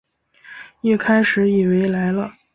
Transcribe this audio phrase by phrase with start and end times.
[0.81, 2.33] 一开始以为来了